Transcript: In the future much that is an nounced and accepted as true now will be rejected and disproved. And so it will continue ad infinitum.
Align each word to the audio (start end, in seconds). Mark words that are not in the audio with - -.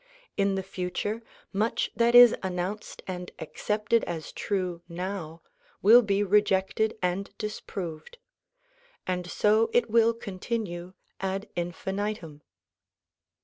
In 0.35 0.55
the 0.55 0.63
future 0.63 1.21
much 1.53 1.91
that 1.95 2.15
is 2.15 2.33
an 2.41 2.55
nounced 2.55 3.01
and 3.05 3.29
accepted 3.37 4.03
as 4.05 4.31
true 4.31 4.81
now 4.89 5.43
will 5.83 6.01
be 6.01 6.23
rejected 6.23 6.97
and 7.03 7.29
disproved. 7.37 8.17
And 9.05 9.29
so 9.29 9.69
it 9.73 9.91
will 9.91 10.15
continue 10.15 10.93
ad 11.19 11.49
infinitum. 11.55 12.41